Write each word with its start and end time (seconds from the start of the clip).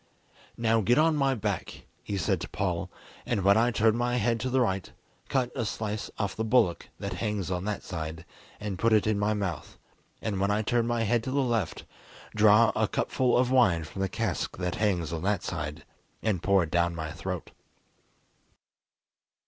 "Now 0.57 0.81
get 0.81 0.97
on 0.97 1.15
my 1.15 1.35
back," 1.35 1.83
he 2.01 2.17
said 2.17 2.41
to 2.41 2.49
Paul, 2.49 2.89
"and 3.23 3.43
when 3.43 3.55
I 3.55 3.69
turn 3.69 3.95
my 3.95 4.15
head 4.17 4.39
to 4.39 4.49
the 4.49 4.59
right, 4.59 4.91
cut 5.29 5.51
a 5.55 5.63
slice 5.63 6.09
off 6.17 6.35
the 6.35 6.43
bullock 6.43 6.89
that 6.99 7.13
hangs 7.21 7.51
on 7.51 7.65
that 7.65 7.83
side, 7.83 8.25
and 8.59 8.79
put 8.79 8.93
it 8.93 9.05
in 9.05 9.19
my 9.19 9.35
mouth, 9.35 9.77
and 10.19 10.39
when 10.39 10.49
I 10.49 10.63
turn 10.63 10.87
my 10.87 11.03
head 11.03 11.23
to 11.25 11.29
the 11.31 11.43
left, 11.43 11.83
draw 12.35 12.71
a 12.75 12.87
cupful 12.87 13.37
of 13.37 13.51
wine 13.51 13.83
from 13.83 14.01
the 14.01 14.09
cask 14.09 14.57
that 14.57 14.73
hangs 14.73 15.13
on 15.13 15.21
that 15.21 15.43
side, 15.43 15.83
and 16.23 16.41
pour 16.41 16.63
it 16.63 16.71
down 16.71 16.95
my 16.95 17.11
throat." 17.11 17.51